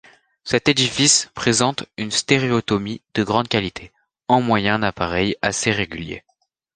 [0.43, 3.91] Cet édifice présente une stéréotomie de grande qualité
[4.27, 6.23] en moyen appareil assez régulier.